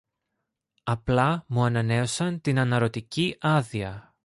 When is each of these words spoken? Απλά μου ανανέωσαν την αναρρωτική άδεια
Απλά 0.83 1.45
μου 1.47 1.63
ανανέωσαν 1.63 2.41
την 2.41 2.59
αναρρωτική 2.59 3.37
άδεια 3.39 4.15